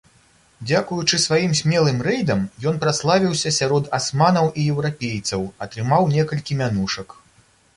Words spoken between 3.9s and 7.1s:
асманаў і еўрапейцаў, атрымаў некалькі мянушак.